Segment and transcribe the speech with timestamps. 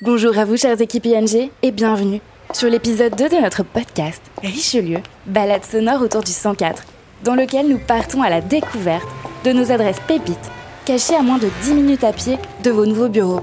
[0.00, 2.20] Bonjour à vous, chers équipes ING, et bienvenue
[2.52, 6.84] sur l'épisode 2 de notre podcast Richelieu, balade sonore autour du 104,
[7.24, 9.08] dans lequel nous partons à la découverte
[9.44, 10.52] de nos adresses pépites,
[10.84, 13.40] cachées à moins de 10 minutes à pied de vos nouveaux bureaux.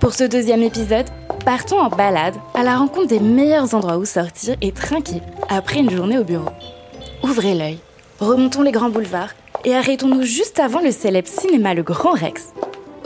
[0.00, 1.06] Pour ce deuxième épisode,
[1.46, 5.90] partons en balade à la rencontre des meilleurs endroits où sortir et trinquer après une
[5.90, 6.50] journée au bureau.
[7.22, 7.78] Ouvrez l'œil,
[8.20, 9.32] remontons les grands boulevards
[9.64, 12.48] et arrêtons-nous juste avant le célèbre cinéma Le Grand Rex,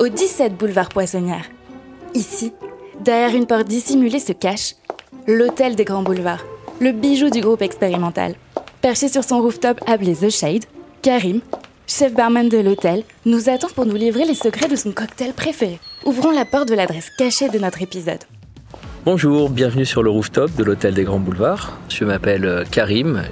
[0.00, 1.44] au 17 boulevard Poissonnière.
[2.14, 2.52] Ici,
[3.00, 4.74] derrière une porte dissimulée se cache
[5.26, 6.44] l'hôtel des Grands Boulevards,
[6.78, 8.34] le bijou du groupe expérimental.
[8.82, 10.64] Perché sur son rooftop appelé The Shade,
[11.00, 11.40] Karim,
[11.86, 15.80] chef barman de l'hôtel, nous attend pour nous livrer les secrets de son cocktail préféré.
[16.04, 18.20] Ouvrons la porte de l'adresse cachée de notre épisode.
[19.06, 21.78] Bonjour, bienvenue sur le rooftop de l'hôtel des Grands Boulevards.
[21.88, 23.22] Je m'appelle euh, Karim.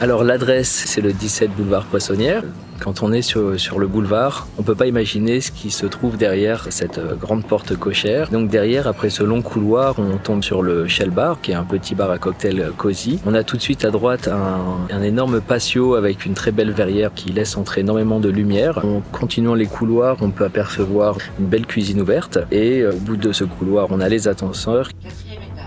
[0.00, 2.44] Alors l'adresse, c'est le 17 boulevard Poissonnière.
[2.80, 6.66] Quand on est sur, le boulevard, on peut pas imaginer ce qui se trouve derrière
[6.70, 8.30] cette euh, grande porte cochère.
[8.30, 11.64] Donc derrière, après ce long couloir, on tombe sur le Shell Bar, qui est un
[11.64, 13.20] petit bar à cocktail cosy.
[13.26, 16.70] On a tout de suite à droite un, un énorme patio avec une très belle
[16.70, 18.84] verrière qui laisse entrer énormément de lumière.
[18.84, 22.38] En continuant les couloirs, on peut apercevoir une belle cuisine ouverte.
[22.50, 24.88] Et euh, au bout de ce couloir, on a les ascenseurs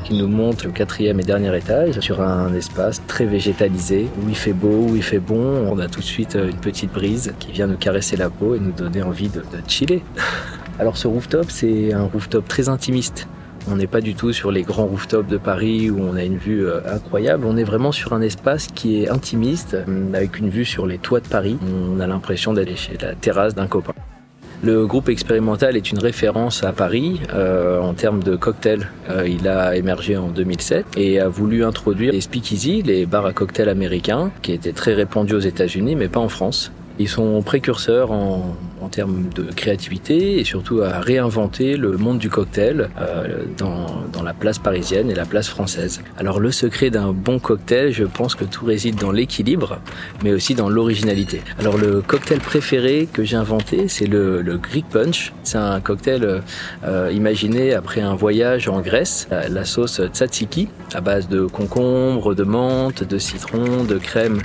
[0.03, 4.35] qui nous monte le quatrième et dernier étage sur un espace très végétalisé où il
[4.35, 5.67] fait beau, où il fait bon.
[5.69, 8.59] On a tout de suite une petite brise qui vient nous caresser la peau et
[8.59, 10.03] nous donner envie de, de chiller.
[10.79, 13.27] Alors ce rooftop, c'est un rooftop très intimiste.
[13.69, 16.37] On n'est pas du tout sur les grands rooftops de Paris où on a une
[16.37, 17.45] vue euh, incroyable.
[17.45, 20.97] On est vraiment sur un espace qui est intimiste, euh, avec une vue sur les
[20.97, 21.57] toits de Paris.
[21.93, 23.93] On a l'impression d'aller chez la terrasse d'un copain.
[24.63, 28.87] Le groupe expérimental est une référence à Paris euh, en termes de cocktails.
[29.09, 33.33] Euh, il a émergé en 2007 et a voulu introduire les speakeasy, les bars à
[33.33, 36.71] cocktails américains, qui étaient très répandus aux États-Unis, mais pas en France.
[36.99, 42.29] Ils sont précurseurs en, en, termes de créativité et surtout à réinventer le monde du
[42.29, 46.01] cocktail euh, dans, la place parisienne et la place française.
[46.17, 49.79] Alors le secret d'un bon cocktail, je pense que tout réside dans l'équilibre,
[50.23, 51.41] mais aussi dans l'originalité.
[51.59, 55.33] Alors le cocktail préféré que j'ai inventé, c'est le, Greek Punch.
[55.43, 56.41] C'est un cocktail
[56.83, 59.27] euh, imaginé après un voyage en Grèce.
[59.31, 64.41] La sauce tzatziki à base de concombre, de menthe, de citron, de crème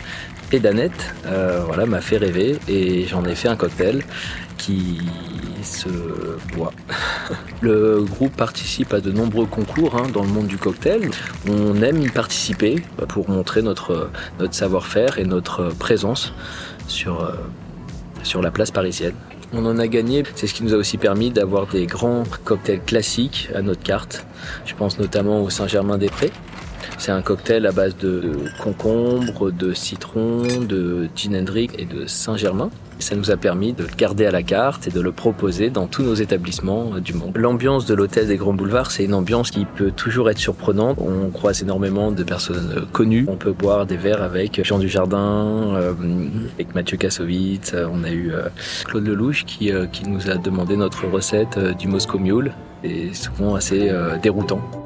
[0.52, 4.02] et d'Annette, euh, voilà, m'a fait rêver et j'en ai fait un cocktail
[4.56, 5.00] qui
[5.62, 5.88] se
[6.54, 6.72] boit.
[7.60, 11.10] Le groupe participe à de nombreux concours hein, dans le monde du cocktail.
[11.48, 12.76] On aime y participer
[13.08, 16.32] pour montrer notre, notre savoir-faire et notre présence
[16.86, 17.32] sur, euh,
[18.22, 19.14] sur la place parisienne.
[19.52, 22.82] On en a gagné, c'est ce qui nous a aussi permis d'avoir des grands cocktails
[22.82, 24.26] classiques à notre carte.
[24.64, 26.32] Je pense notamment au Saint-Germain-des-Prés,
[26.98, 32.70] c'est un cocktail à base de concombre, de citron, de gin Hendrix et de Saint-Germain.
[32.98, 35.86] Ça nous a permis de le garder à la carte et de le proposer dans
[35.86, 37.36] tous nos établissements du monde.
[37.36, 40.98] L'ambiance de l'hôtel des Grands Boulevards, c'est une ambiance qui peut toujours être surprenante.
[40.98, 43.26] On croise énormément de personnes connues.
[43.28, 45.92] On peut boire des verres avec Jean Dujardin, euh,
[46.54, 47.74] avec Mathieu Kassovitz.
[47.92, 48.48] On a eu euh,
[48.86, 52.52] Claude Lelouch qui, euh, qui nous a demandé notre recette du Moscow Mule.
[52.82, 53.90] Et souvent assez
[54.22, 54.85] déroutant.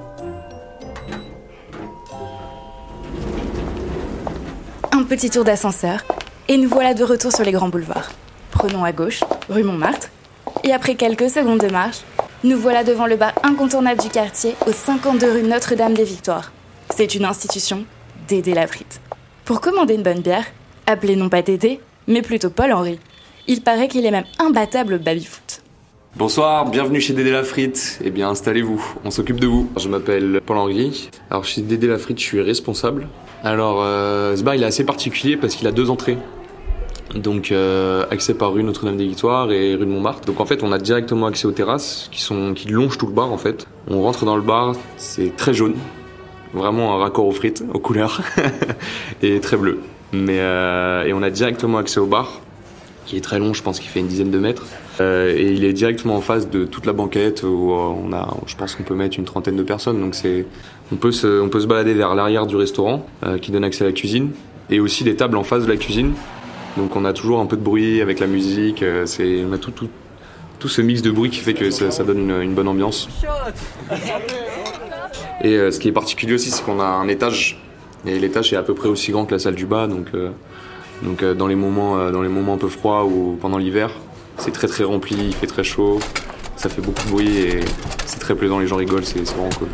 [5.10, 6.04] Petit tour d'ascenseur,
[6.46, 8.12] et nous voilà de retour sur les grands boulevards.
[8.52, 10.08] Prenons à gauche, rue Montmartre,
[10.62, 12.02] et après quelques secondes de marche,
[12.44, 16.52] nous voilà devant le bar incontournable du quartier, au 52 rue Notre-Dame des Victoires.
[16.90, 17.84] C'est une institution,
[18.28, 19.00] Dédé la frite.
[19.44, 20.44] Pour commander une bonne bière,
[20.86, 23.00] appelez non pas Dédé, mais plutôt Paul-Henri.
[23.48, 25.62] Il paraît qu'il est même imbattable au baby-foot.
[26.14, 27.98] Bonsoir, bienvenue chez Dédé la frite.
[28.04, 29.68] Eh bien, installez-vous, on s'occupe de vous.
[29.76, 31.10] Je m'appelle Paul-Henri.
[31.30, 33.08] Alors, chez Dédé la frite, je suis responsable.
[33.42, 36.18] Alors, euh, ce bar, il est assez particulier parce qu'il a deux entrées.
[37.14, 40.26] Donc, euh, accès par rue Notre-Dame-des-Victoires et rue de Montmartre.
[40.26, 43.12] Donc, en fait, on a directement accès aux terrasses qui, sont, qui longent tout le
[43.12, 43.66] bar, en fait.
[43.88, 45.74] On rentre dans le bar, c'est très jaune.
[46.52, 48.20] Vraiment un raccord aux frites, aux couleurs.
[49.22, 49.80] et très bleu.
[50.12, 52.40] Mais, euh, et on a directement accès au bar,
[53.06, 54.66] qui est très long, je pense qu'il fait une dizaine de mètres.
[55.00, 58.54] Euh, et il est directement en face de toute la banquette où on a, je
[58.54, 60.00] pense qu'on peut mettre une trentaine de personnes.
[60.00, 60.44] Donc c'est,
[60.92, 63.84] on peut se, on peut se balader vers l'arrière du restaurant euh, qui donne accès
[63.84, 64.30] à la cuisine
[64.70, 66.12] et aussi des tables en face de la cuisine.
[66.76, 68.82] Donc on a toujours un peu de bruit avec la musique.
[68.82, 69.88] Euh, c'est, on a tout, tout,
[70.58, 73.08] tout ce mix de bruit qui fait que ça, donne une, bonne ambiance.
[75.42, 77.60] Et euh, ce qui est particulier aussi, c'est qu'on a un étage
[78.06, 79.86] et l'étage est à peu près aussi grand que la salle du bas.
[79.86, 80.30] Donc, euh,
[81.02, 83.90] donc dans les moments, dans les moments un peu froids ou pendant l'hiver,
[84.40, 86.00] c'est très très rempli, il fait très chaud,
[86.56, 87.60] ça fait beaucoup de bruit et
[88.06, 89.68] c'est très plaisant, les gens rigolent, c'est vraiment cool.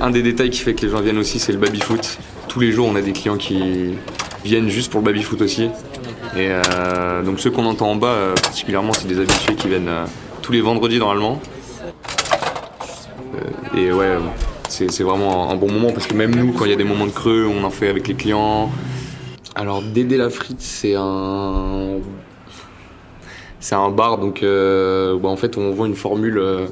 [0.00, 2.18] Un des détails qui fait que les gens viennent aussi, c'est le baby-foot.
[2.46, 3.94] Tous les jours, on a des clients qui
[4.44, 5.70] viennent juste pour le baby-foot aussi.
[6.36, 9.88] Et euh, donc ceux qu'on entend en bas, euh, particulièrement, c'est des habitués qui viennent
[9.88, 10.04] euh,
[10.42, 11.40] tous les vendredis normalement.
[13.76, 14.16] Et ouais,
[14.68, 17.06] c'est vraiment un bon moment parce que même nous, quand il y a des moments
[17.06, 18.70] de creux, on en fait avec les clients.
[19.54, 21.98] Alors, Dédé la frite, c'est un.
[23.60, 26.66] C'est un bar, donc euh, bah, en fait, on vend une formule euh,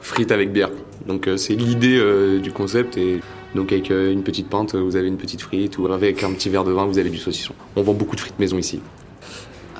[0.00, 0.70] frite avec bière.
[1.06, 2.00] Donc, euh, c'est l'idée
[2.40, 2.96] du concept.
[2.96, 3.20] Et
[3.54, 6.64] donc, avec une petite pinte, vous avez une petite frite, ou avec un petit verre
[6.64, 7.54] de vin, vous avez du saucisson.
[7.76, 8.80] On vend beaucoup de frites maison ici.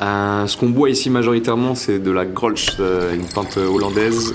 [0.01, 4.35] ce qu'on boit ici majoritairement, c'est de la Grolsch, une pinte hollandaise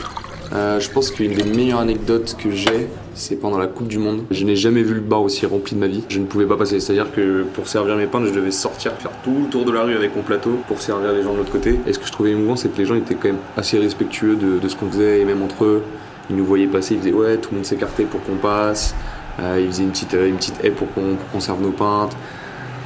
[0.51, 4.23] euh, je pense qu'une des meilleures anecdotes que j'ai, c'est pendant la Coupe du Monde.
[4.31, 6.03] Je n'ai jamais vu le bar aussi rempli de ma vie.
[6.09, 6.79] Je ne pouvais pas passer.
[6.79, 9.83] C'est-à-dire que pour servir mes pintes, je devais sortir, faire tout le tour de la
[9.83, 11.79] rue avec mon plateau pour servir les gens de l'autre côté.
[11.85, 14.35] Et ce que je trouvais émouvant, c'est que les gens étaient quand même assez respectueux
[14.35, 15.83] de, ce qu'on faisait et même entre eux.
[16.31, 18.95] Ils nous voyaient passer, ils disaient ouais, tout le monde s'écartait pour qu'on passe.
[19.39, 22.15] Euh, ils faisaient une petite, une petite haie pour qu'on serve nos pintes.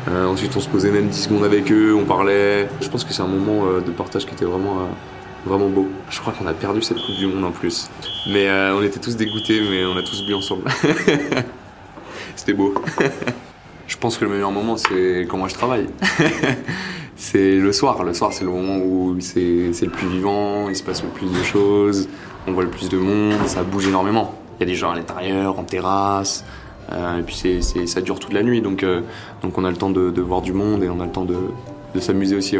[0.10, 2.68] Euh, ensuite, on se posait même 10 secondes avec eux, on parlait.
[2.82, 4.90] Je pense que c'est un moment de partage qui était vraiment
[5.46, 5.88] vraiment beau.
[6.10, 7.90] Je crois qu'on a perdu cette Coupe du Monde en plus.
[8.28, 10.64] Mais euh, on était tous dégoûtés, mais on a tous bu ensemble.
[12.36, 12.74] C'était beau.
[13.88, 15.88] je pense que le meilleur moment, c'est quand moi je travaille.
[17.16, 18.04] c'est le soir.
[18.04, 21.32] Le soir, c'est le moment où c'est le plus vivant, il se passe le plus
[21.32, 22.10] de choses,
[22.48, 24.36] on voit le plus de monde, ça bouge énormément.
[24.60, 26.44] Il y a des gens à l'intérieur, en terrasse.
[26.92, 29.02] Euh, et puis c'est ça dure toute la nuit, donc, euh,
[29.42, 31.38] donc on a le temps de, voir du monde et on a le temps de,
[31.96, 32.58] de s'amuser aussi.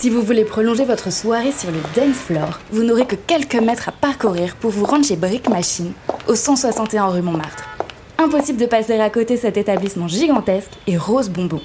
[0.00, 3.90] Si vous voulez prolonger votre soirée sur le dance floor, vous n'aurez que quelques mètres
[3.90, 5.92] à parcourir pour vous rendre chez Brick Machine,
[6.26, 7.68] au 161 rue Montmartre.
[8.16, 11.60] Impossible de passer à côté cet établissement gigantesque et rose bonbon.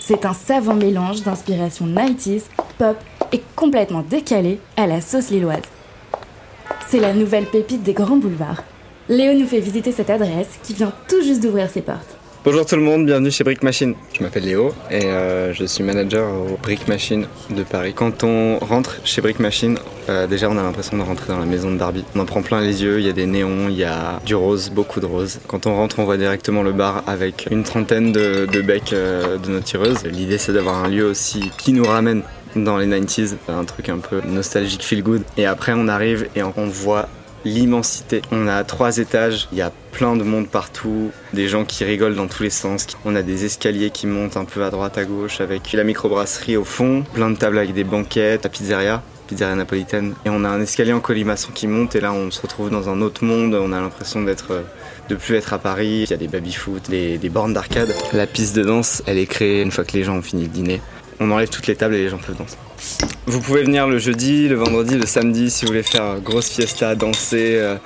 [0.00, 2.46] C'est un savant mélange d'inspiration 90s,
[2.78, 2.96] pop
[3.30, 5.62] et complètement décalé à la sauce lilloise.
[6.88, 8.64] C'est la nouvelle pépite des grands boulevards.
[9.08, 12.18] Léo nous fait visiter cette adresse qui vient tout juste d'ouvrir ses portes.
[12.44, 13.94] Bonjour tout le monde, bienvenue chez Brick Machine.
[14.18, 17.92] Je m'appelle Léo et euh, je suis manager au Brick Machine de Paris.
[17.94, 19.78] Quand on rentre chez Brick Machine,
[20.08, 22.04] euh, déjà on a l'impression de rentrer dans la maison de Barbie.
[22.16, 24.34] On en prend plein les yeux, il y a des néons, il y a du
[24.34, 25.38] rose, beaucoup de rose.
[25.46, 29.48] Quand on rentre, on voit directement le bar avec une trentaine de, becs euh, de
[29.48, 30.02] nos tireuses.
[30.02, 32.22] L'idée c'est d'avoir un lieu aussi qui nous ramène
[32.56, 35.22] dans les 90s, un truc un peu nostalgique, feel good.
[35.36, 37.08] Et après on arrive et on voit
[37.44, 38.22] l'immensité.
[38.30, 42.14] On a trois étages, il y a plein de monde partout, des gens qui rigolent
[42.14, 42.86] dans tous les sens.
[43.04, 46.56] On a des escaliers qui montent un peu à droite à gauche avec la microbrasserie
[46.56, 50.14] au fond, plein de tables avec des banquettes, la pizzeria pizzeria napolitaine.
[50.24, 52.88] Et on a un escalier en colimaçon qui monte et là on se retrouve dans
[52.88, 53.54] un autre monde.
[53.54, 54.64] On a l'impression d'être
[55.08, 56.04] de plus être à Paris.
[56.06, 57.94] Il y a des baby foot des, des bornes d'arcade.
[58.12, 60.48] La piste de danse elle est créée une fois que les gens ont fini le
[60.48, 60.80] dîner.
[61.20, 62.56] On enlève toutes les tables et les gens peuvent danser
[63.26, 66.94] vous pouvez venir le jeudi, le vendredi, le samedi si vous voulez faire grosse fiesta,
[66.94, 67.76] danser, euh,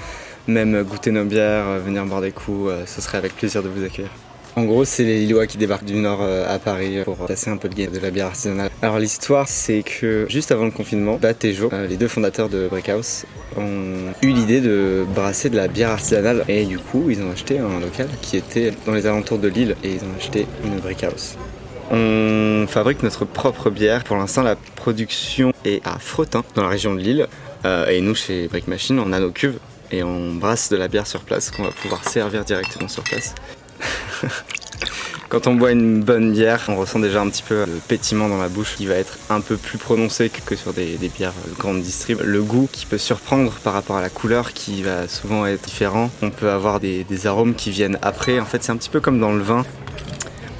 [0.47, 3.69] même goûter nos bières, euh, venir boire des coups, euh, ce serait avec plaisir de
[3.69, 4.11] vous accueillir.
[4.57, 7.69] En gros, c'est les Lillois qui débarquent du Nord à Paris pour passer un peu
[7.69, 8.71] le game de la bière artisanale.
[8.81, 12.67] Alors l'histoire, c'est que juste avant le confinement, Bat et Jo, les deux fondateurs de
[12.67, 13.27] Breakhouse,
[13.59, 17.59] ont eu l'idée de brasser de la bière artisanale et du coup, ils ont acheté
[17.59, 21.37] un local qui était dans les alentours de Lille et ils ont acheté une Breakhouse.
[21.91, 24.05] On fabrique notre propre bière.
[24.05, 27.27] Pour l'instant, la production est à Fretin, dans la région de Lille.
[27.65, 29.59] Euh, et nous, chez Brick Machine, on a nos cuves
[29.93, 33.35] et on brasse de la bière sur place qu'on va pouvoir servir directement sur place.
[35.29, 38.39] Quand on boit une bonne bière, on ressent déjà un petit peu le pétiment dans
[38.39, 41.83] la bouche qui va être un peu plus prononcé que sur des, bières de grande
[41.83, 42.21] distrib.
[42.23, 46.11] Le goût qui peut surprendre par rapport à la couleur qui va souvent être différent.
[46.23, 48.39] On peut avoir des, des arômes qui viennent après.
[48.39, 49.65] En fait, c'est un petit peu comme dans le vin.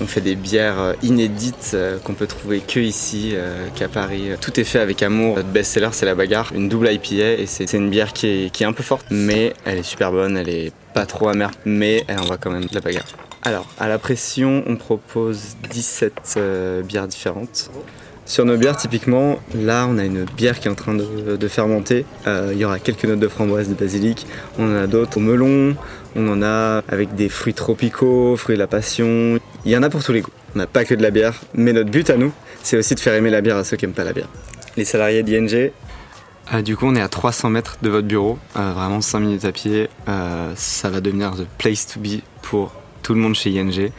[0.01, 4.31] On fait des bières euh, inédites euh, qu'on peut trouver que ici, euh, qu'à Paris.
[4.41, 5.37] Tout est fait avec amour.
[5.37, 8.73] Notre best-seller, c'est la bagarre, une double IPA et c'est une bière qui est, un
[8.73, 12.37] peu forte, mais elle est super bonne, elle est pas trop amère, mais elle envoie
[12.37, 13.07] quand même de la bagarre.
[13.43, 16.39] Alors, à la pression, on propose 17
[16.85, 17.71] bières différentes.
[18.25, 22.05] Sur nos bières, typiquement, là, on a une bière qui est en train de, fermenter.
[22.27, 24.27] il y aura quelques notes de framboise, de basilic.
[24.59, 25.77] On en a d'autres au melon.
[26.17, 29.39] On en a avec des fruits tropicaux, fruits de la passion.
[29.67, 30.31] Il y en a pour tous les goûts.
[30.55, 32.33] On n'a pas que de la bière, mais notre but à nous,
[32.63, 34.29] c'est aussi de faire aimer la bière à ceux qui n'aiment pas la bière.
[34.77, 35.73] Les salariés d'ING,
[36.55, 39.45] euh, du coup, on est à 300 mètres de votre bureau, euh, vraiment 5 minutes
[39.45, 39.89] à pied.
[40.09, 43.91] Euh, ça va devenir the place to be pour tout le monde chez ING.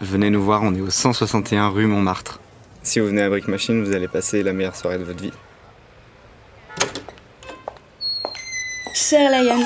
[0.00, 2.40] venez nous voir, on est au 161 rue Montmartre.
[2.82, 5.32] Si vous venez à Brick Machine, vous allez passer la meilleure soirée de votre vie.
[8.92, 9.64] Cher Lions,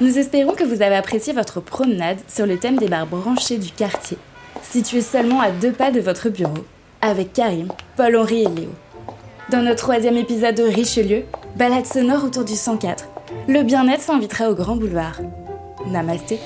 [0.00, 3.70] nous espérons que vous avez apprécié votre promenade sur le thème des bars branchés du
[3.70, 4.16] quartier
[4.62, 6.64] situé seulement à deux pas de votre bureau,
[7.00, 8.70] avec Karim, Paul-Henri et Léo.
[9.50, 11.24] Dans notre troisième épisode de Richelieu,
[11.56, 13.08] balade sonore autour du 104,
[13.48, 15.20] le bien-être s'invitera au Grand Boulevard.
[15.86, 16.38] Namasté.